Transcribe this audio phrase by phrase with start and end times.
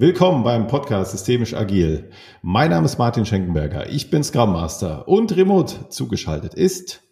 [0.00, 2.08] Willkommen beim Podcast Systemisch Agil.
[2.40, 3.90] Mein Name ist Martin Schenkenberger.
[3.90, 7.02] Ich bin Scrum Master und remote zugeschaltet ist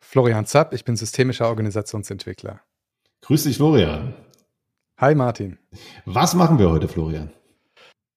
[0.00, 0.72] Florian Zapp.
[0.72, 2.62] Ich bin systemischer Organisationsentwickler.
[3.20, 4.14] Grüß dich, Florian.
[4.96, 5.58] Hi, Martin.
[6.06, 7.34] Was machen wir heute, Florian?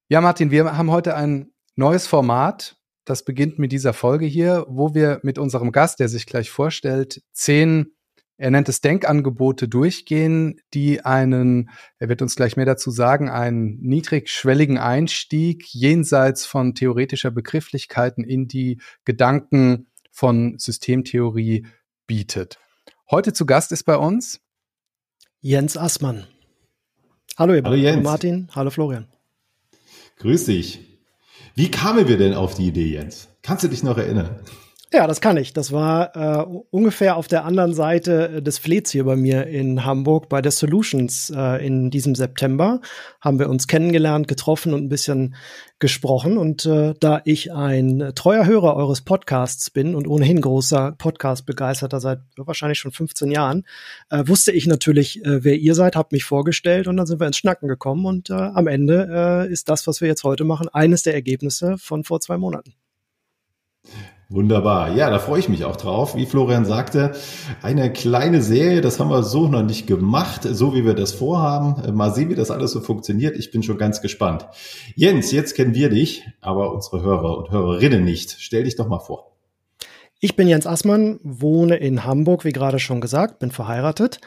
[0.07, 2.77] Ja, Martin, wir haben heute ein neues Format.
[3.03, 7.21] Das beginnt mit dieser Folge hier, wo wir mit unserem Gast, der sich gleich vorstellt,
[7.33, 7.91] zehn
[8.41, 11.69] er nennt es Denkangebote durchgehen, die einen,
[11.99, 18.47] er wird uns gleich mehr dazu sagen, einen niedrigschwelligen Einstieg jenseits von theoretischer Begrifflichkeiten in
[18.47, 21.67] die Gedanken von Systemtheorie
[22.07, 22.57] bietet.
[23.11, 24.41] Heute zu Gast ist bei uns
[25.41, 26.25] Jens Assmann.
[27.37, 27.97] Hallo, ihr hallo Jens.
[27.97, 29.07] Hallo Martin, hallo Florian.
[30.17, 30.79] Grüß dich.
[31.53, 33.27] Wie kamen wir denn auf die Idee, Jens?
[33.43, 34.39] Kannst du dich noch erinnern?
[34.93, 35.53] Ja, das kann ich.
[35.53, 40.27] Das war äh, ungefähr auf der anderen Seite des Flets hier bei mir in Hamburg
[40.27, 42.81] bei der Solutions äh, in diesem September.
[43.21, 45.35] Haben wir uns kennengelernt, getroffen und ein bisschen
[45.79, 46.37] gesprochen.
[46.37, 52.19] Und äh, da ich ein treuer Hörer eures Podcasts bin und ohnehin großer Podcast-Begeisterter seit
[52.35, 53.63] wahrscheinlich schon 15 Jahren,
[54.09, 57.27] äh, wusste ich natürlich, äh, wer ihr seid, habt mich vorgestellt und dann sind wir
[57.27, 58.05] ins Schnacken gekommen.
[58.05, 61.77] Und äh, am Ende äh, ist das, was wir jetzt heute machen, eines der Ergebnisse
[61.77, 62.73] von vor zwei Monaten.
[64.31, 64.95] Wunderbar.
[64.95, 66.15] Ja, da freue ich mich auch drauf.
[66.15, 67.11] Wie Florian sagte,
[67.61, 71.93] eine kleine Serie, das haben wir so noch nicht gemacht, so wie wir das vorhaben.
[71.93, 73.35] Mal sehen, wie das alles so funktioniert.
[73.35, 74.47] Ich bin schon ganz gespannt.
[74.95, 78.37] Jens, jetzt kennen wir dich, aber unsere Hörer und Hörerinnen nicht.
[78.39, 79.33] Stell dich doch mal vor.
[80.21, 84.21] Ich bin Jens Assmann, wohne in Hamburg, wie gerade schon gesagt, bin verheiratet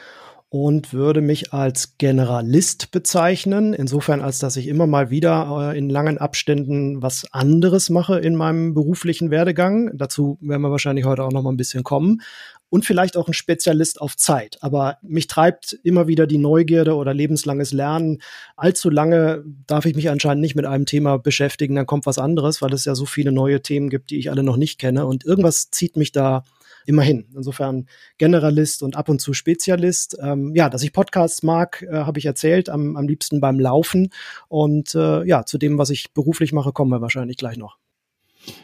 [0.54, 5.90] und würde mich als Generalist bezeichnen, insofern als dass ich immer mal wieder äh, in
[5.90, 9.90] langen Abständen was anderes mache in meinem beruflichen Werdegang.
[9.98, 12.22] Dazu werden wir wahrscheinlich heute auch noch mal ein bisschen kommen
[12.68, 14.58] und vielleicht auch ein Spezialist auf Zeit.
[14.60, 18.22] Aber mich treibt immer wieder die Neugierde oder lebenslanges Lernen.
[18.54, 22.62] Allzu lange darf ich mich anscheinend nicht mit einem Thema beschäftigen, dann kommt was anderes,
[22.62, 25.04] weil es ja so viele neue Themen gibt, die ich alle noch nicht kenne.
[25.06, 26.44] Und irgendwas zieht mich da
[26.86, 27.26] immerhin.
[27.34, 27.86] Insofern
[28.18, 30.16] Generalist und ab und zu Spezialist.
[30.20, 34.10] Ähm, ja, dass ich Podcasts mag, äh, habe ich erzählt, am, am liebsten beim Laufen.
[34.48, 37.78] Und äh, ja, zu dem, was ich beruflich mache, kommen wir wahrscheinlich gleich noch.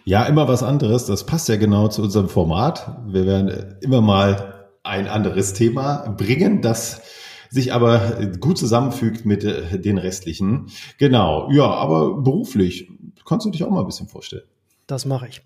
[0.04, 1.06] Ja, immer was anderes.
[1.06, 2.98] Das passt ja genau zu unserem Format.
[3.06, 7.02] Wir werden immer mal ein anderes Thema bringen, das
[7.50, 10.70] sich aber gut zusammenfügt mit äh, den restlichen.
[10.98, 12.88] Genau, ja, aber beruflich
[13.26, 14.44] kannst du dich auch mal ein bisschen vorstellen.
[14.86, 15.42] Das mache ich.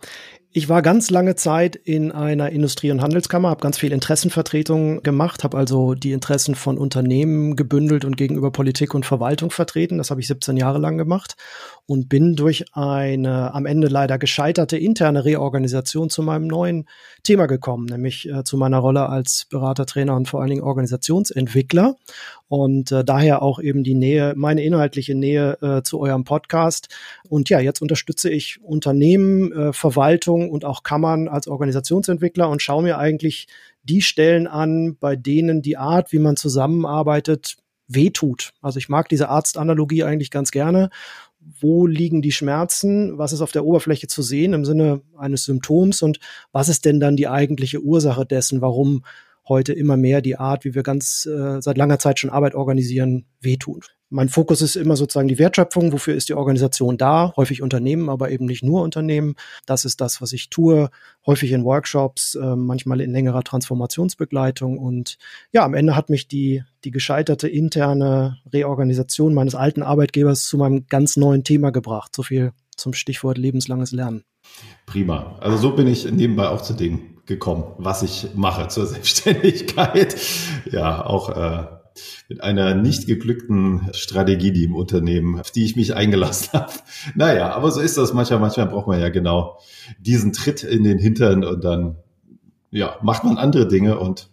[0.56, 5.42] Ich war ganz lange Zeit in einer Industrie- und Handelskammer, habe ganz viel Interessenvertretung gemacht,
[5.42, 9.98] habe also die Interessen von Unternehmen gebündelt und gegenüber Politik und Verwaltung vertreten.
[9.98, 11.34] Das habe ich 17 Jahre lang gemacht
[11.86, 16.88] und bin durch eine am Ende leider gescheiterte interne Reorganisation zu meinem neuen
[17.24, 21.96] Thema gekommen, nämlich äh, zu meiner Rolle als Berater, Trainer und vor allen Dingen Organisationsentwickler
[22.46, 26.88] und äh, daher auch eben die Nähe, meine inhaltliche Nähe äh, zu eurem Podcast.
[27.28, 29.72] Und ja, jetzt unterstütze ich Unternehmen, äh,
[30.44, 33.46] Verwaltung und auch Kammern als Organisationsentwickler und schaue mir eigentlich
[33.82, 37.56] die Stellen an, bei denen die Art, wie man zusammenarbeitet,
[37.86, 38.52] wehtut.
[38.62, 40.88] Also ich mag diese Arztanalogie eigentlich ganz gerne.
[41.60, 43.18] Wo liegen die Schmerzen?
[43.18, 46.02] Was ist auf der Oberfläche zu sehen im Sinne eines Symptoms?
[46.02, 46.18] Und
[46.52, 49.02] was ist denn dann die eigentliche Ursache dessen, warum
[49.46, 53.26] heute immer mehr die Art, wie wir ganz äh, seit langer Zeit schon Arbeit organisieren,
[53.40, 53.82] wehtun.
[54.10, 55.92] Mein Fokus ist immer sozusagen die Wertschöpfung.
[55.92, 57.32] Wofür ist die Organisation da?
[57.36, 59.34] Häufig Unternehmen, aber eben nicht nur Unternehmen.
[59.66, 60.90] Das ist das, was ich tue.
[61.26, 64.78] Häufig in Workshops, äh, manchmal in längerer Transformationsbegleitung.
[64.78, 65.18] Und
[65.52, 70.86] ja, am Ende hat mich die, die gescheiterte interne Reorganisation meines alten Arbeitgebers zu meinem
[70.88, 72.14] ganz neuen Thema gebracht.
[72.14, 74.24] So viel zum Stichwort lebenslanges Lernen.
[74.86, 75.38] Prima.
[75.40, 80.16] Also so bin ich nebenbei auch zu dem gekommen, was ich mache zur Selbstständigkeit.
[80.70, 81.66] Ja, auch äh,
[82.28, 86.72] mit einer nicht geglückten Strategie, die im Unternehmen, auf die ich mich eingelassen habe.
[87.14, 88.40] Naja, aber so ist das manchmal.
[88.40, 89.58] Manchmal braucht man ja genau
[89.98, 91.96] diesen Tritt in den Hintern und dann
[92.70, 94.28] ja, macht man andere Dinge und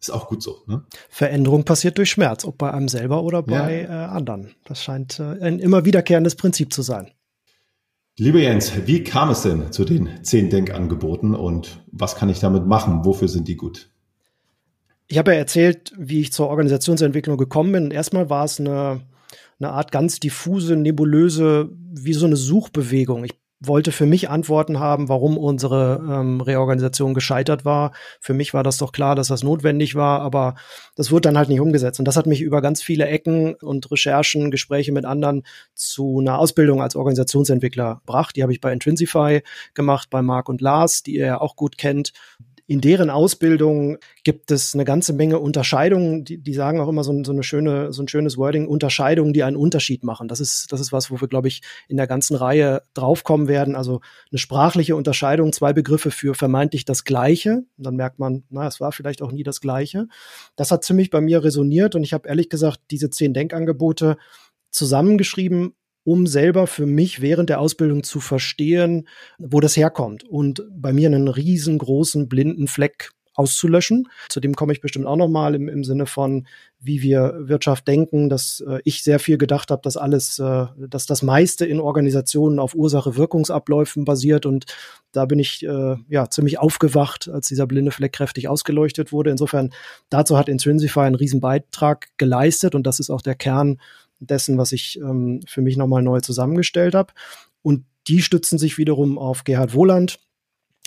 [0.00, 0.62] ist auch gut so.
[0.66, 0.84] Ne?
[1.08, 3.88] Veränderung passiert durch Schmerz, ob bei einem selber oder bei ja.
[3.88, 4.50] äh, anderen.
[4.64, 7.10] Das scheint äh, ein immer wiederkehrendes Prinzip zu sein.
[8.18, 12.66] Lieber Jens, wie kam es denn zu den zehn Denkangeboten und was kann ich damit
[12.66, 13.04] machen?
[13.04, 13.91] Wofür sind die gut?
[15.12, 17.90] Ich habe ja erzählt, wie ich zur Organisationsentwicklung gekommen bin.
[17.90, 19.02] erstmal war es eine,
[19.60, 23.22] eine Art ganz diffuse, nebulöse, wie so eine Suchbewegung.
[23.24, 27.92] Ich wollte für mich Antworten haben, warum unsere ähm, Reorganisation gescheitert war.
[28.22, 30.54] Für mich war das doch klar, dass das notwendig war, aber
[30.96, 31.98] das wurde dann halt nicht umgesetzt.
[31.98, 35.42] Und das hat mich über ganz viele Ecken und Recherchen, Gespräche mit anderen
[35.74, 38.34] zu einer Ausbildung als Organisationsentwickler gebracht.
[38.36, 39.42] Die habe ich bei Intrinsify
[39.74, 42.14] gemacht, bei Marc und Lars, die ihr ja auch gut kennt
[42.66, 46.24] in deren Ausbildung gibt es eine ganze Menge Unterscheidungen.
[46.24, 49.42] Die, die sagen auch immer so, so, eine schöne, so ein schönes Wording, Unterscheidungen, die
[49.42, 50.28] einen Unterschied machen.
[50.28, 53.74] Das ist, das ist was, wo wir, glaube ich, in der ganzen Reihe draufkommen werden.
[53.74, 54.00] Also
[54.30, 57.64] eine sprachliche Unterscheidung, zwei Begriffe für vermeintlich das Gleiche.
[57.76, 60.06] Und dann merkt man, na, es war vielleicht auch nie das Gleiche.
[60.56, 64.16] Das hat ziemlich bei mir resoniert und ich habe ehrlich gesagt diese zehn Denkangebote
[64.70, 65.74] zusammengeschrieben,
[66.04, 69.08] um selber für mich während der Ausbildung zu verstehen,
[69.38, 74.08] wo das herkommt und bei mir einen riesengroßen blinden Fleck auszulöschen.
[74.28, 76.46] Zu dem komme ich bestimmt auch noch mal im, im Sinne von,
[76.80, 81.06] wie wir Wirtschaft denken, dass äh, ich sehr viel gedacht habe, dass alles, äh, dass
[81.06, 84.66] das meiste in Organisationen auf Ursache-Wirkungsabläufen basiert und
[85.12, 89.30] da bin ich äh, ja ziemlich aufgewacht, als dieser blinde Fleck kräftig ausgeleuchtet wurde.
[89.30, 89.70] Insofern
[90.10, 93.78] dazu hat Intrinsify einen riesen Beitrag geleistet und das ist auch der Kern
[94.26, 97.12] dessen, was ich ähm, für mich nochmal neu zusammengestellt habe.
[97.62, 100.18] Und die stützen sich wiederum auf Gerhard Wohland,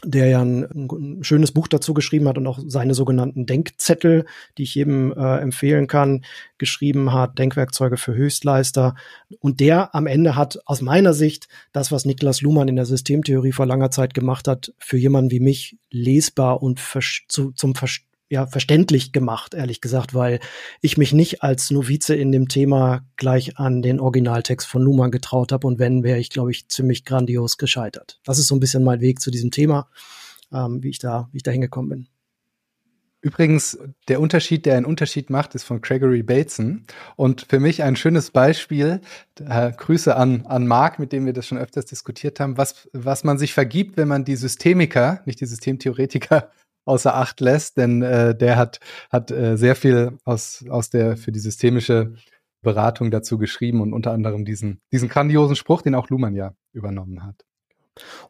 [0.04, 4.26] der ja ein, ein, schönes Buch dazu geschrieben hat und auch seine sogenannten Denkzettel,
[4.58, 6.26] die ich jedem äh, empfehlen kann,
[6.58, 8.96] geschrieben hat, Denkwerkzeuge für Höchstleister.
[9.40, 13.54] Und der am Ende hat aus meiner Sicht das, was Niklas Luhmann in der Systemtheorie
[13.54, 16.80] vor langer Zeit gemacht hat, für jemanden wie mich lesbar und
[17.30, 20.40] zu, zum Verstehen ja, verständlich gemacht, ehrlich gesagt, weil
[20.82, 25.52] ich mich nicht als Novize in dem Thema gleich an den Originaltext von Luhmann getraut
[25.52, 28.20] habe und wenn, wäre ich, glaube ich, ziemlich grandios gescheitert.
[28.24, 29.90] Das ist so ein bisschen mein Weg zu diesem Thema,
[30.52, 32.08] ähm, wie ich da, wie ich da hingekommen bin.
[33.22, 36.86] Übrigens, der Unterschied, der einen Unterschied macht, ist von Gregory Bateson.
[37.16, 39.02] Und für mich ein schönes Beispiel,
[39.40, 43.24] äh, Grüße an, an Mark, mit dem wir das schon öfters diskutiert haben, was, was
[43.24, 46.52] man sich vergibt, wenn man die Systemiker, nicht die Systemtheoretiker,
[46.86, 48.80] außer Acht lässt, denn äh, der hat,
[49.12, 52.14] hat äh, sehr viel aus, aus der für die systemische
[52.62, 57.24] Beratung dazu geschrieben und unter anderem diesen, diesen grandiosen Spruch, den auch Luhmann ja übernommen
[57.24, 57.46] hat.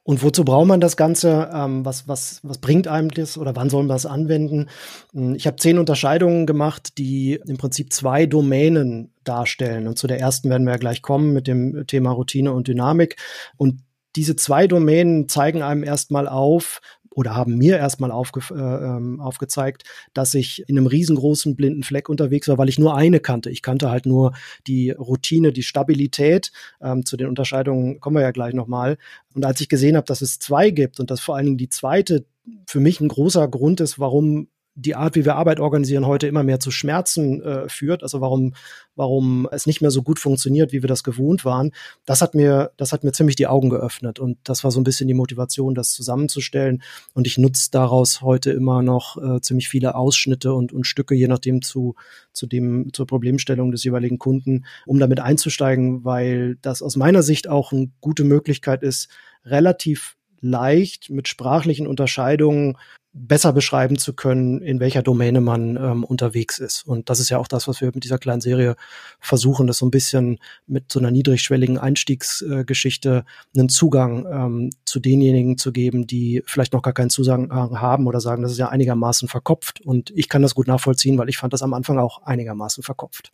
[0.04, 1.50] Und wozu braucht man das Ganze?
[1.52, 4.70] Ähm, was, was, was bringt einem das oder wann soll man das anwenden?
[5.14, 9.88] Hm, ich habe zehn Unterscheidungen gemacht, die im Prinzip zwei Domänen darstellen.
[9.88, 13.16] Und zu der ersten werden wir ja gleich kommen mit dem Thema Routine und Dynamik.
[13.58, 13.82] Und
[14.16, 16.80] diese zwei Domänen zeigen einem erstmal auf,
[17.16, 19.84] oder haben mir erstmal aufge, äh, ähm, aufgezeigt,
[20.14, 23.50] dass ich in einem riesengroßen blinden Fleck unterwegs war, weil ich nur eine kannte.
[23.50, 24.34] Ich kannte halt nur
[24.68, 26.52] die Routine, die Stabilität.
[26.82, 28.98] Ähm, zu den Unterscheidungen kommen wir ja gleich nochmal.
[29.34, 31.70] Und als ich gesehen habe, dass es zwei gibt und dass vor allen Dingen die
[31.70, 32.26] zweite
[32.68, 36.44] für mich ein großer Grund ist, warum die Art, wie wir Arbeit organisieren, heute immer
[36.44, 38.54] mehr zu Schmerzen äh, führt, also warum,
[38.96, 41.72] warum es nicht mehr so gut funktioniert, wie wir das gewohnt waren,
[42.06, 44.20] das hat mir, das hat mir ziemlich die Augen geöffnet.
[44.20, 46.84] Und das war so ein bisschen die Motivation, das zusammenzustellen.
[47.14, 51.30] Und ich nutze daraus heute immer noch äh, ziemlich viele Ausschnitte und, und Stücke, je
[51.30, 51.96] nachdem zu,
[52.34, 57.48] zu dem, zur Problemstellung des jeweiligen Kunden, um damit einzusteigen, weil das aus meiner Sicht
[57.48, 59.08] auch eine gute Möglichkeit ist,
[59.46, 62.78] relativ leicht mit sprachlichen Unterscheidungen
[63.18, 66.86] besser beschreiben zu können, in welcher Domäne man ähm, unterwegs ist.
[66.86, 68.76] Und das ist ja auch das, was wir mit dieser kleinen Serie
[69.22, 75.00] versuchen, das so ein bisschen mit so einer niedrigschwelligen Einstiegsgeschichte äh, einen Zugang ähm, zu
[75.00, 78.68] denjenigen zu geben, die vielleicht noch gar keinen Zusammenhang haben oder sagen, das ist ja
[78.68, 79.80] einigermaßen verkopft.
[79.82, 83.32] Und ich kann das gut nachvollziehen, weil ich fand das am Anfang auch einigermaßen verkopft.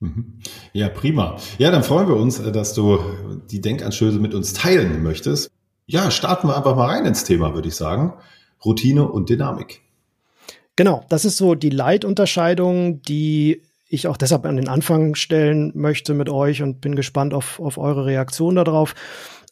[0.00, 0.40] Mhm.
[0.72, 1.36] Ja, prima.
[1.58, 2.98] Ja, dann freuen wir uns, äh, dass du
[3.48, 5.52] die Denkanstöße mit uns teilen möchtest.
[5.86, 8.14] Ja, starten wir einfach mal rein ins Thema, würde ich sagen.
[8.64, 9.82] Routine und Dynamik.
[10.76, 16.14] Genau, das ist so die Leitunterscheidung, die ich auch deshalb an den Anfang stellen möchte
[16.14, 18.94] mit euch und bin gespannt auf, auf eure Reaktion darauf.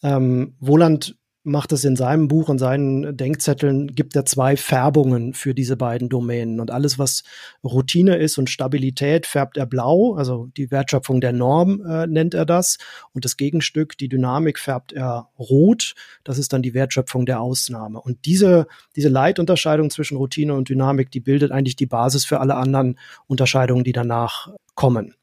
[0.03, 5.55] Ähm, Woland macht es in seinem Buch, in seinen Denkzetteln, gibt er zwei Färbungen für
[5.55, 6.61] diese beiden Domänen.
[6.61, 7.23] Und alles, was
[7.65, 12.45] Routine ist und Stabilität, färbt er blau, also die Wertschöpfung der Norm äh, nennt er
[12.45, 12.79] das.
[13.13, 15.95] Und das Gegenstück, die Dynamik, färbt er rot.
[16.25, 18.01] Das ist dann die Wertschöpfung der Ausnahme.
[18.01, 18.67] Und diese,
[18.97, 23.85] diese Leitunterscheidung zwischen Routine und Dynamik, die bildet eigentlich die Basis für alle anderen Unterscheidungen,
[23.85, 25.15] die danach kommen.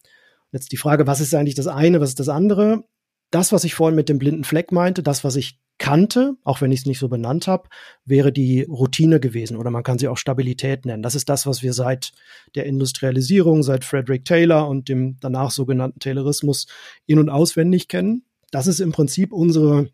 [0.51, 2.85] Jetzt die Frage, was ist eigentlich das eine, was ist das andere?
[3.29, 6.71] Das, was ich vorhin mit dem blinden Fleck meinte, das, was ich kannte, auch wenn
[6.71, 7.69] ich es nicht so benannt habe,
[8.05, 11.03] wäre die Routine gewesen oder man kann sie auch Stabilität nennen.
[11.03, 12.11] Das ist das, was wir seit
[12.55, 16.67] der Industrialisierung, seit Frederick Taylor und dem danach sogenannten Taylorismus
[17.05, 18.23] in- und auswendig kennen.
[18.51, 19.89] Das ist im Prinzip unsere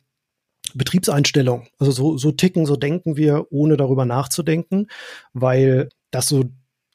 [0.76, 1.68] Betriebseinstellung.
[1.80, 4.88] Also so, so ticken, so denken wir, ohne darüber nachzudenken,
[5.34, 6.46] weil das so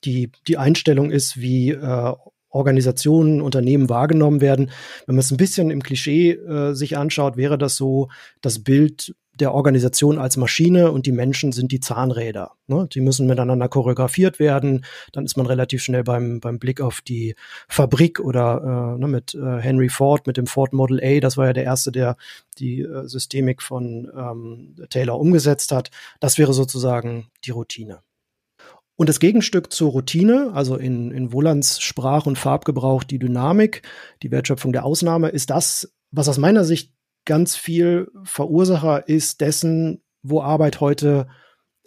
[0.05, 2.15] die, die Einstellung ist, wie äh,
[2.57, 4.71] Organisationen, Unternehmen wahrgenommen werden.
[5.07, 8.09] Wenn man es ein bisschen im Klischee äh, sich anschaut, wäre das so
[8.41, 12.53] das Bild der Organisation als Maschine und die Menschen sind die Zahnräder.
[12.69, 12.89] Ne?
[12.93, 14.85] Die müssen miteinander choreografiert werden.
[15.13, 17.35] Dann ist man relativ schnell beim, beim Blick auf die
[17.69, 21.21] Fabrik oder äh, ne, mit äh, Henry Ford, mit dem Ford Model A.
[21.21, 22.17] Das war ja der erste, der
[22.59, 25.91] die äh, Systemik von ähm, Taylor umgesetzt hat.
[26.19, 28.01] Das wäre sozusagen die Routine.
[28.97, 33.83] Und das Gegenstück zur Routine, also in, in Wolands Sprach- und Farbgebrauch die Dynamik,
[34.23, 36.95] die Wertschöpfung der Ausnahme, ist das, was aus meiner Sicht
[37.27, 41.29] ganz viel Verursacher ist dessen, wo Arbeit heute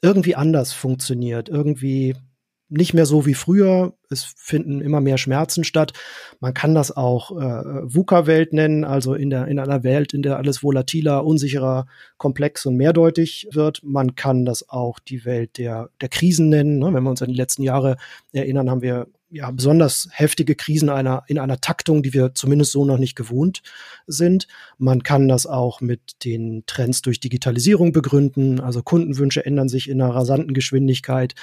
[0.01, 2.15] irgendwie anders funktioniert, irgendwie
[2.69, 3.93] nicht mehr so wie früher.
[4.09, 5.93] Es finden immer mehr Schmerzen statt.
[6.39, 10.37] Man kann das auch äh, VUCA-Welt nennen, also in, der, in einer Welt, in der
[10.37, 13.81] alles volatiler, unsicherer, komplex und mehrdeutig wird.
[13.83, 16.79] Man kann das auch die Welt der, der Krisen nennen.
[16.79, 16.93] Ne?
[16.93, 17.97] Wenn wir uns an die letzten Jahre
[18.31, 22.83] erinnern, haben wir ja, besonders heftige Krisen einer, in einer Taktung, die wir zumindest so
[22.83, 23.61] noch nicht gewohnt
[24.07, 24.47] sind.
[24.77, 28.59] Man kann das auch mit den Trends durch Digitalisierung begründen.
[28.59, 31.35] Also Kundenwünsche ändern sich in einer rasanten Geschwindigkeit.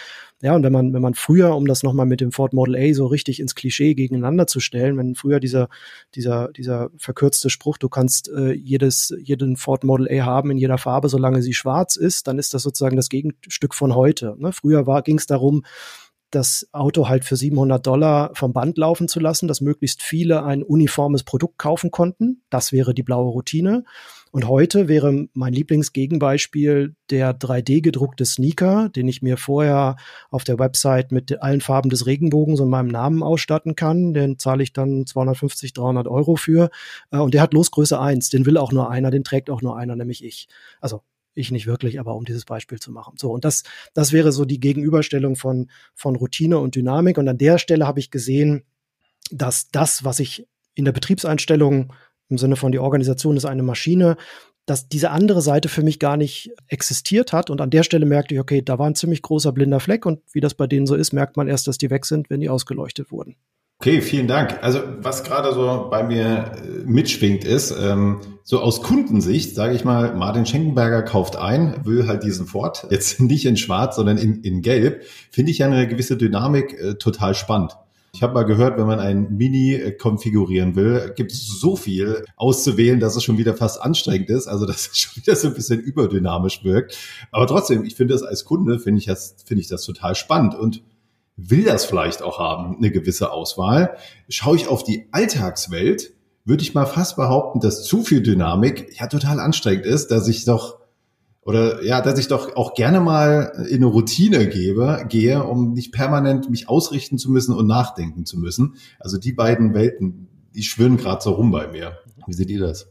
[0.43, 2.93] Ja, und wenn man, wenn man früher, um das nochmal mit dem Ford Model A
[2.93, 5.69] so richtig ins Klischee gegeneinander zu stellen, wenn früher dieser,
[6.15, 10.77] dieser, dieser verkürzte Spruch, du kannst äh, jedes, jeden Ford Model A haben in jeder
[10.77, 14.35] Farbe, solange sie schwarz ist, dann ist das sozusagen das Gegenstück von heute.
[14.39, 14.53] Ne?
[14.53, 15.63] Früher ging es darum,
[16.31, 20.63] das Auto halt für 700 Dollar vom Band laufen zu lassen, dass möglichst viele ein
[20.63, 22.43] uniformes Produkt kaufen konnten.
[22.51, 23.85] Das wäre die blaue Routine.
[24.33, 29.97] Und heute wäre mein Lieblingsgegenbeispiel der 3D gedruckte Sneaker, den ich mir vorher
[30.31, 34.13] auf der Website mit allen Farben des Regenbogens und meinem Namen ausstatten kann.
[34.13, 36.71] Den zahle ich dann 250, 300 Euro für.
[37.11, 38.29] Äh, und der hat Losgröße 1.
[38.29, 40.49] Den will auch nur einer, den trägt auch nur einer, nämlich ich.
[40.81, 41.03] Also
[41.37, 43.15] ich nicht wirklich, aber um dieses Beispiel zu machen.
[43.17, 43.63] So, und das,
[43.95, 47.19] das wäre so die Gegenüberstellung von, von Routine und Dynamik.
[47.19, 48.65] Und an der Stelle habe ich gesehen,
[49.31, 51.93] dass das, was ich in der Betriebseinstellung
[52.29, 54.17] im Sinne von die Organisation ist eine Maschine,
[54.67, 57.51] dass diese andere Seite für mich gar nicht existiert hat.
[57.51, 60.05] Und an der Stelle merkte ich, okay, da war ein ziemlich großer blinder Fleck.
[60.07, 62.41] Und wie das bei denen so ist, merkt man erst, dass die weg sind, wenn
[62.41, 63.37] die ausgeleuchtet wurden.
[63.79, 64.59] Okay, vielen Dank.
[64.63, 69.85] Also was gerade so bei mir äh, mitschwingt ist, ähm, so aus Kundensicht, sage ich
[69.85, 74.41] mal, Martin Schenkenberger kauft ein, will halt diesen Ford, jetzt nicht in schwarz, sondern in,
[74.43, 77.77] in gelb, finde ich ja eine gewisse Dynamik äh, total spannend.
[78.15, 82.25] Ich habe mal gehört, wenn man ein Mini äh, konfigurieren will, gibt es so viel
[82.37, 84.47] auszuwählen, dass es schon wieder fast anstrengend ist.
[84.47, 86.97] Also dass es schon wieder so ein bisschen überdynamisch wirkt.
[87.33, 90.55] Aber trotzdem, ich finde das als Kunde, finde ich das, finde ich das total spannend
[90.55, 90.85] und
[91.37, 93.97] will das vielleicht auch haben, eine gewisse Auswahl.
[94.29, 96.13] Schaue ich auf die Alltagswelt,
[96.47, 100.45] würde ich mal fast behaupten, dass zu viel Dynamik ja total anstrengend ist, dass ich
[100.45, 100.79] doch
[101.43, 105.93] oder ja, dass ich doch auch gerne mal in eine Routine gebe, gehe, um nicht
[105.93, 108.75] permanent mich ausrichten zu müssen und nachdenken zu müssen.
[108.99, 111.99] Also die beiden Welten, die schwirren gerade so rum bei mir.
[112.27, 112.89] Wie seht ihr das?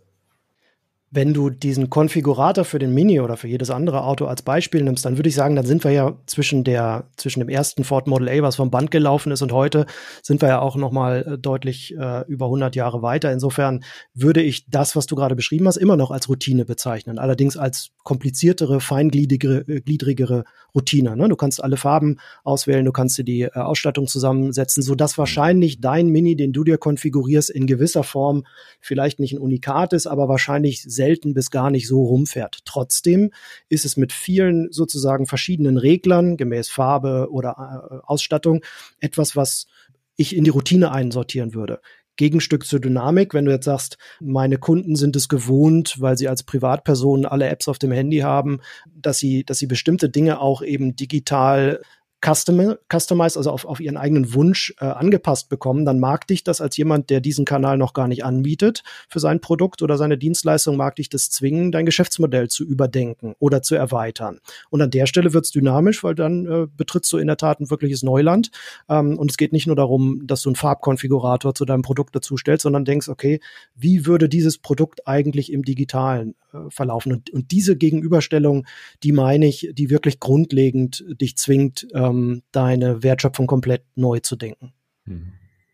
[1.16, 5.06] Wenn du diesen Konfigurator für den Mini oder für jedes andere Auto als Beispiel nimmst,
[5.06, 8.28] dann würde ich sagen, dann sind wir ja zwischen der zwischen dem ersten Ford Model
[8.28, 9.86] A, was vom Band gelaufen ist, und heute
[10.22, 13.32] sind wir ja auch noch mal äh, deutlich äh, über 100 Jahre weiter.
[13.32, 17.18] Insofern würde ich das, was du gerade beschrieben hast, immer noch als Routine bezeichnen.
[17.18, 20.44] Allerdings als kompliziertere, feingliedrigere äh, gliedrigere
[20.76, 21.16] Routine.
[21.16, 21.30] Ne?
[21.30, 25.80] Du kannst alle Farben auswählen, du kannst dir die äh, Ausstattung zusammensetzen, so dass wahrscheinlich
[25.80, 28.44] dein Mini, den du dir konfigurierst, in gewisser Form
[28.82, 32.60] vielleicht nicht ein Unikat ist, aber wahrscheinlich sehr selten bis gar nicht so rumfährt.
[32.66, 33.32] Trotzdem
[33.70, 37.52] ist es mit vielen sozusagen verschiedenen Reglern, gemäß Farbe oder
[37.92, 38.64] äh, Ausstattung,
[39.00, 39.68] etwas, was
[40.16, 41.80] ich in die Routine einsortieren würde.
[42.18, 46.44] Gegenstück zur Dynamik, wenn du jetzt sagst, meine Kunden sind es gewohnt, weil sie als
[46.44, 48.62] Privatpersonen alle Apps auf dem Handy haben,
[48.96, 51.82] dass sie, dass sie bestimmte Dinge auch eben digital
[52.26, 56.62] custom, customized, also auf, auf ihren eigenen Wunsch äh, angepasst bekommen, dann mag dich das
[56.62, 60.76] als jemand, der diesen Kanal noch gar nicht anbietet für sein Produkt oder seine Dienstleistung,
[60.76, 64.40] mag dich das zwingen, dein Geschäftsmodell zu überdenken oder zu erweitern.
[64.70, 67.60] Und an der Stelle wird es dynamisch, weil dann äh, betrittst du in der Tat
[67.60, 68.50] ein wirkliches Neuland.
[68.90, 72.38] Ähm, und es geht nicht nur darum, dass du einen Farbkonfigurator zu deinem Produkt dazu
[72.38, 73.40] stellst, sondern denkst, okay,
[73.76, 77.12] wie würde dieses Produkt eigentlich im Digitalen äh, verlaufen?
[77.12, 78.66] Und, und diese Gegenüberstellung,
[79.04, 84.36] die meine ich, die wirklich grundlegend dich zwingt, ähm, ähm, deine Wertschöpfung komplett neu zu
[84.36, 84.74] denken.
[85.06, 85.34] Mhm.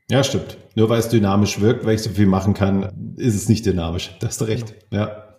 [0.10, 0.58] Ja, stimmt.
[0.76, 4.12] Nur weil es dynamisch wirkt, weil ich so viel machen kann, ist es nicht dynamisch.
[4.20, 4.76] Da hast du recht.
[4.90, 5.04] Genau.
[5.04, 5.32] Ja.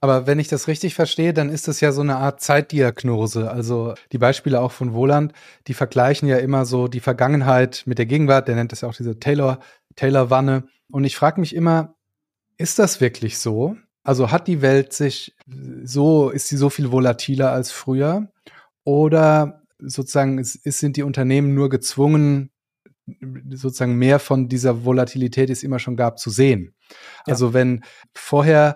[0.00, 3.50] Aber wenn ich das richtig verstehe, dann ist es ja so eine Art Zeitdiagnose.
[3.50, 5.32] Also die Beispiele auch von Woland,
[5.66, 8.48] die vergleichen ja immer so die Vergangenheit mit der Gegenwart.
[8.48, 9.60] Der nennt das ja auch diese Taylor,
[9.96, 10.64] Taylor-Wanne.
[10.90, 11.94] Und ich frage mich immer,
[12.58, 13.76] ist das wirklich so?
[14.04, 15.34] Also hat die Welt sich
[15.82, 18.28] so, ist sie so viel volatiler als früher?
[18.84, 22.50] Oder sozusagen es, es sind die Unternehmen nur gezwungen,
[23.50, 26.74] sozusagen mehr von dieser Volatilität, die es immer schon gab, zu sehen.
[27.26, 27.32] Ja.
[27.32, 28.74] Also wenn vorher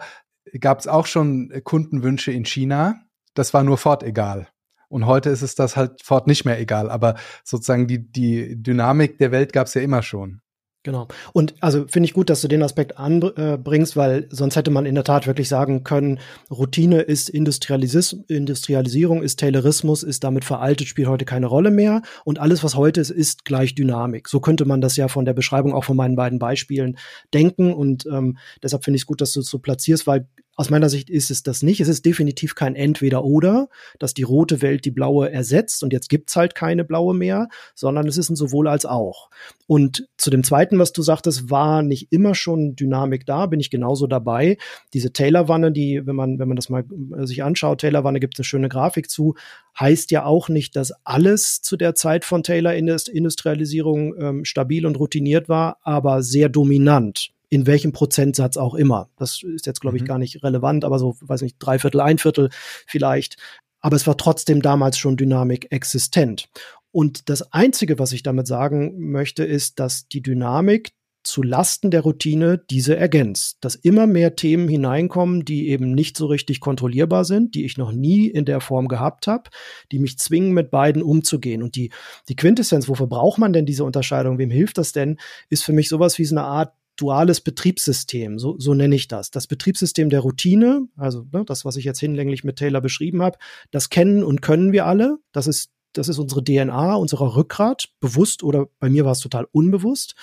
[0.59, 3.03] gab es auch schon Kundenwünsche in China.
[3.35, 4.49] Das war nur Ford egal.
[4.89, 6.91] Und heute ist es das halt Ford nicht mehr egal.
[6.91, 7.15] Aber
[7.45, 10.41] sozusagen die, die Dynamik der Welt gab es ja immer schon.
[10.83, 11.09] Genau.
[11.35, 14.95] Und also finde ich gut, dass du den Aspekt anbringst, weil sonst hätte man in
[14.95, 16.21] der Tat wirklich sagen können,
[16.51, 22.01] Routine ist Industrialis Industrialisierung, ist Taylorismus, ist damit veraltet, spielt heute keine Rolle mehr.
[22.25, 24.27] Und alles, was heute ist, ist gleich Dynamik.
[24.27, 26.97] So könnte man das ja von der Beschreibung auch von meinen beiden Beispielen
[27.35, 27.75] denken.
[27.75, 30.91] Und ähm, deshalb finde ich es gut, dass du es so platzierst, weil aus meiner
[30.91, 31.81] Sicht ist es das nicht.
[31.81, 36.37] Es ist definitiv kein Entweder-Oder, dass die rote Welt die blaue ersetzt und jetzt gibt's
[36.37, 39.31] halt keine blaue mehr, sondern es ist ein sowohl als auch.
[39.67, 43.71] Und zu dem zweiten, was du sagtest, war nicht immer schon Dynamik da, bin ich
[43.71, 44.59] genauso dabei.
[44.93, 46.85] Diese Taylor-Wanne, die, wenn man, wenn man das mal
[47.17, 49.37] äh, sich anschaut, Taylor-Wanne gibt es eine schöne Grafik zu,
[49.79, 55.49] heißt ja auch nicht, dass alles zu der Zeit von Taylor-Industrialisierung ähm, stabil und routiniert
[55.49, 59.11] war, aber sehr dominant in welchem Prozentsatz auch immer.
[59.19, 60.07] Das ist jetzt, glaube ich, mhm.
[60.07, 62.49] gar nicht relevant, aber so, weiß nicht, drei Viertel, ein Viertel
[62.87, 63.37] vielleicht.
[63.81, 66.49] Aber es war trotzdem damals schon Dynamik existent.
[66.93, 70.93] Und das Einzige, was ich damit sagen möchte, ist, dass die Dynamik
[71.23, 76.27] zu Lasten der Routine diese ergänzt, dass immer mehr Themen hineinkommen, die eben nicht so
[76.27, 79.51] richtig kontrollierbar sind, die ich noch nie in der Form gehabt habe,
[79.93, 81.63] die mich zwingen, mit beiden umzugehen.
[81.63, 81.91] Und die,
[82.29, 85.19] die Quintessenz, wofür braucht man denn diese Unterscheidung, wem hilft das denn,
[85.51, 89.31] ist für mich sowas wie so eine Art duales Betriebssystem, so, so nenne ich das.
[89.31, 93.39] Das Betriebssystem der Routine, also ne, das, was ich jetzt hinlänglich mit Taylor beschrieben habe,
[93.71, 95.19] das kennen und können wir alle.
[95.33, 99.47] Das ist, das ist unsere DNA, unserer Rückgrat, bewusst oder bei mir war es total
[99.51, 100.15] unbewusst.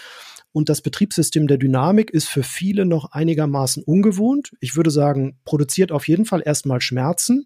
[0.53, 4.55] Und das Betriebssystem der Dynamik ist für viele noch einigermaßen ungewohnt.
[4.59, 7.45] Ich würde sagen, produziert auf jeden Fall erstmal Schmerzen.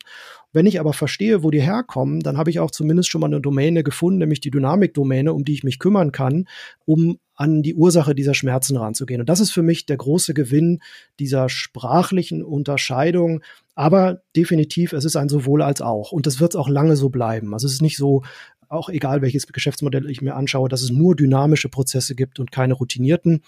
[0.54, 3.42] Wenn ich aber verstehe, wo die herkommen, dann habe ich auch zumindest schon mal eine
[3.42, 6.48] Domäne gefunden, nämlich die Dynamikdomäne, um die ich mich kümmern kann,
[6.86, 9.20] um an die Ursache dieser Schmerzen ranzugehen.
[9.20, 10.80] Und das ist für mich der große Gewinn
[11.20, 13.42] dieser sprachlichen Unterscheidung.
[13.74, 16.12] Aber definitiv, es ist ein sowohl als auch.
[16.12, 17.56] Und das wird es auch lange so bleiben.
[17.56, 18.22] Also es ist nicht so,
[18.70, 22.76] auch egal welches Geschäftsmodell ich mir anschaue, dass es nur dynamische Prozesse gibt und keine
[22.76, 23.42] routinierten.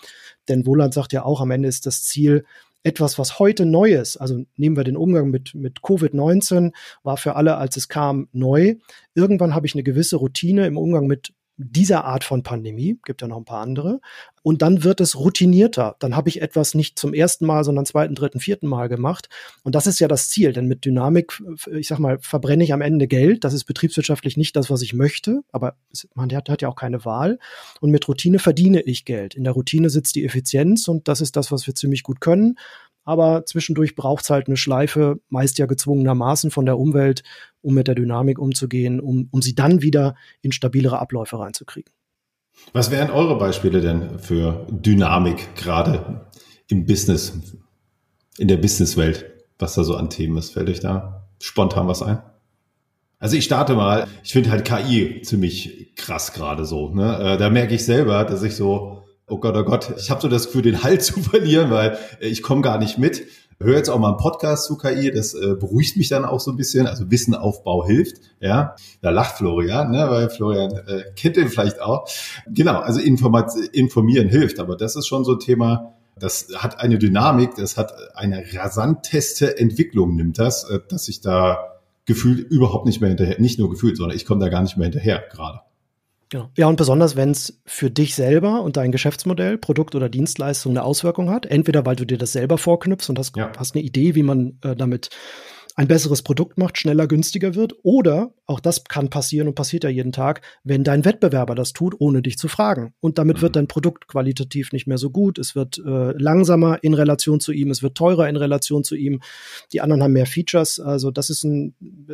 [0.50, 2.46] Denn Wohland sagt ja auch, am Ende ist das Ziel,
[2.82, 6.74] etwas, was heute neu ist, also nehmen wir den Umgang mit, mit Covid-19,
[7.04, 8.76] war für alle, als es kam, neu.
[9.14, 13.28] Irgendwann habe ich eine gewisse Routine im Umgang mit dieser Art von Pandemie, gibt ja
[13.28, 14.00] noch ein paar andere,
[14.42, 15.96] und dann wird es routinierter.
[16.00, 19.30] Dann habe ich etwas nicht zum ersten Mal, sondern zweiten, dritten, vierten Mal gemacht.
[19.64, 22.82] Und das ist ja das Ziel, denn mit Dynamik, ich sag mal, verbrenne ich am
[22.82, 23.44] Ende Geld.
[23.46, 25.78] Das ist betriebswirtschaftlich nicht das, was ich möchte, aber
[26.14, 27.40] man hat, hat ja auch keine Wahl.
[27.80, 29.36] Und mit Routine verdiene ich Geld.
[29.36, 32.58] In der Routine sitzt die Effizienz und das ist das, was wir ziemlich gut können.
[33.04, 37.24] Aber zwischendurch braucht es halt eine Schleife, meist ja gezwungenermaßen von der Umwelt,
[37.62, 41.94] um mit der Dynamik umzugehen, um, um sie dann wieder in stabilere Abläufe reinzukriegen.
[42.72, 46.28] Was wären eure Beispiele denn für Dynamik gerade
[46.68, 47.56] im Business,
[48.38, 49.26] in der Businesswelt,
[49.60, 50.52] was da so an Themen ist?
[50.52, 52.22] Fällt euch da spontan was ein?
[53.20, 56.90] Also ich starte mal, ich finde halt KI ziemlich krass gerade so.
[56.90, 57.20] Ne?
[57.20, 60.28] Äh, da merke ich selber, dass ich so, oh Gott, oh Gott, ich habe so
[60.28, 63.24] das Gefühl, den Halt zu verlieren, weil ich komme gar nicht mit
[63.64, 66.52] höre jetzt auch mal einen Podcast zu KI, das äh, beruhigt mich dann auch so
[66.52, 66.88] ein bisschen.
[66.88, 68.76] Also Wissenaufbau hilft, ja.
[69.02, 72.08] Da lacht Florian, ne, weil Florian äh, kennt den vielleicht auch.
[72.48, 77.00] Genau, also Informat informieren hilft, aber das ist schon so ein Thema, das hat eine
[77.00, 83.00] Dynamik, das hat eine rasanteste Entwicklung, nimmt das, äh, dass ich da gefühlt überhaupt nicht
[83.00, 85.62] mehr hinterher, nicht nur gefühlt, sondern ich komme da gar nicht mehr hinterher gerade.
[86.34, 86.50] Genau.
[86.58, 90.82] Ja, und besonders, wenn es für dich selber und dein Geschäftsmodell, Produkt oder Dienstleistung eine
[90.82, 91.46] Auswirkung hat.
[91.46, 93.52] Entweder weil du dir das selber vorknüpfst und hast, ja.
[93.56, 95.12] hast eine Idee, wie man äh, damit
[95.76, 97.74] ein besseres Produkt macht, schneller, günstiger wird.
[97.82, 101.96] Oder, auch das kann passieren und passiert ja jeden Tag, wenn dein Wettbewerber das tut,
[102.00, 102.94] ohne dich zu fragen.
[103.00, 103.42] Und damit mhm.
[103.42, 105.40] wird dein Produkt qualitativ nicht mehr so gut.
[105.40, 109.22] Es wird äh, langsamer in Relation zu ihm, es wird teurer in Relation zu ihm.
[109.72, 110.80] Die anderen haben mehr Features.
[110.80, 111.74] Also das ist ein,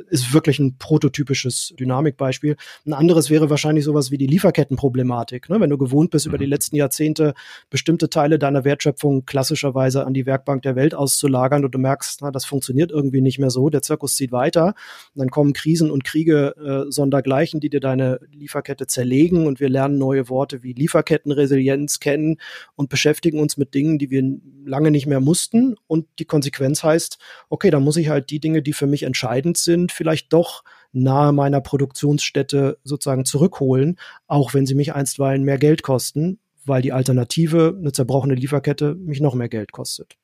[0.10, 2.56] ist wirklich ein prototypisches Dynamikbeispiel.
[2.86, 5.50] Ein anderes wäre wahrscheinlich sowas wie die Lieferkettenproblematik.
[5.50, 5.60] Ne?
[5.60, 6.32] Wenn du gewohnt bist, mhm.
[6.32, 7.34] über die letzten Jahrzehnte
[7.70, 12.32] bestimmte Teile deiner Wertschöpfung klassischerweise an die Werkbank der Welt auszulagern und du merkst, na,
[12.32, 14.68] das funktioniert irgendwie nicht mehr mehr so, der Zirkus zieht weiter.
[15.14, 19.70] Und dann kommen Krisen und Kriege äh, sondergleichen, die dir deine Lieferkette zerlegen und wir
[19.70, 22.38] lernen neue Worte wie Lieferkettenresilienz kennen
[22.76, 24.24] und beschäftigen uns mit Dingen, die wir
[24.66, 25.76] lange nicht mehr mussten.
[25.88, 27.18] Und die Konsequenz heißt,
[27.50, 31.34] okay, dann muss ich halt die Dinge, die für mich entscheidend sind, vielleicht doch nahe
[31.34, 37.76] meiner Produktionsstätte sozusagen zurückholen, auch wenn sie mich einstweilen mehr Geld kosten, weil die Alternative,
[37.78, 40.18] eine zerbrochene Lieferkette, mich noch mehr Geld kostet.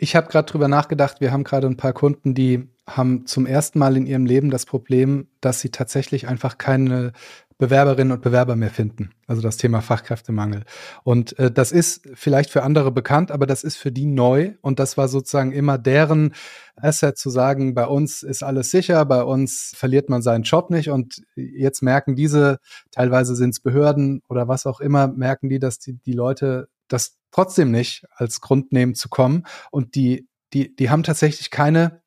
[0.00, 3.80] Ich habe gerade drüber nachgedacht, wir haben gerade ein paar Kunden, die haben zum ersten
[3.80, 7.12] Mal in ihrem Leben das Problem, dass sie tatsächlich einfach keine
[7.58, 9.10] Bewerberinnen und Bewerber mehr finden.
[9.26, 10.62] Also das Thema Fachkräftemangel.
[11.02, 14.52] Und äh, das ist vielleicht für andere bekannt, aber das ist für die neu.
[14.60, 16.32] Und das war sozusagen immer deren
[16.76, 20.90] Asset zu sagen, bei uns ist alles sicher, bei uns verliert man seinen Job nicht.
[20.90, 22.60] Und jetzt merken diese,
[22.92, 27.17] teilweise sind es Behörden oder was auch immer, merken die, dass die, die Leute das
[27.30, 29.44] trotzdem nicht als Grund nehmen zu kommen.
[29.70, 32.02] Und die, die, die haben tatsächlich keine,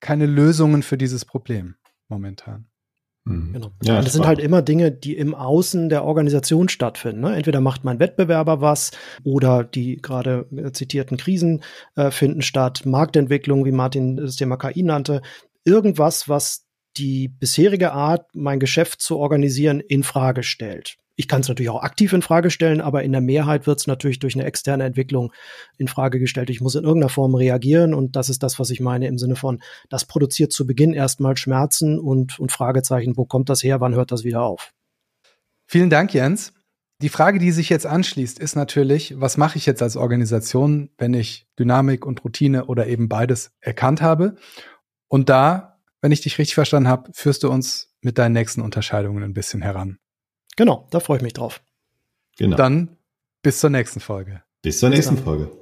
[0.00, 1.76] keine Lösungen für dieses Problem
[2.08, 2.68] momentan.
[3.28, 3.52] Mhm.
[3.52, 3.70] Genau.
[3.82, 7.20] Ja, und das sind halt immer Dinge, die im Außen der Organisation stattfinden.
[7.20, 7.36] Ne?
[7.36, 8.90] Entweder macht mein Wettbewerber was
[9.22, 11.62] oder die gerade zitierten Krisen
[11.94, 15.22] äh, finden statt, Marktentwicklung, wie Martin das Thema KI nannte,
[15.64, 16.66] irgendwas, was
[16.96, 20.96] die bisherige Art, mein Geschäft zu organisieren, in Frage stellt.
[21.18, 23.88] Ich kann es natürlich auch aktiv in Frage stellen, aber in der Mehrheit wird es
[23.88, 25.32] natürlich durch eine externe Entwicklung
[25.76, 26.48] in Frage gestellt.
[26.48, 29.34] Ich muss in irgendeiner Form reagieren und das ist das, was ich meine im Sinne
[29.34, 33.96] von, das produziert zu Beginn erstmal Schmerzen und, und Fragezeichen, wo kommt das her, wann
[33.96, 34.72] hört das wieder auf?
[35.66, 36.52] Vielen Dank, Jens.
[37.02, 41.14] Die Frage, die sich jetzt anschließt, ist natürlich, was mache ich jetzt als Organisation, wenn
[41.14, 44.36] ich Dynamik und Routine oder eben beides erkannt habe?
[45.08, 49.24] Und da, wenn ich dich richtig verstanden habe, führst du uns mit deinen nächsten Unterscheidungen
[49.24, 49.98] ein bisschen heran.
[50.58, 51.62] Genau, da freue ich mich drauf.
[52.36, 52.56] Genau.
[52.56, 52.96] Dann
[53.42, 54.42] bis zur nächsten Folge.
[54.60, 55.52] Bis zur nächsten Folge.